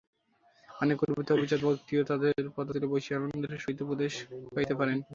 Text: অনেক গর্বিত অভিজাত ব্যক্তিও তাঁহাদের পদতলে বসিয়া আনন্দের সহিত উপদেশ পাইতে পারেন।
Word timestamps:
অনেক 0.69 0.95
গর্বিত 1.01 1.29
অভিজাত 1.31 1.61
ব্যক্তিও 1.67 2.07
তাঁহাদের 2.07 2.45
পদতলে 2.55 2.87
বসিয়া 2.93 3.17
আনন্দের 3.19 3.61
সহিত 3.63 3.79
উপদেশ 3.85 4.13
পাইতে 4.53 4.73
পারেন। 4.79 4.97